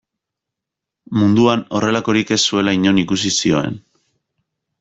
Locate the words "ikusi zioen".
3.05-3.81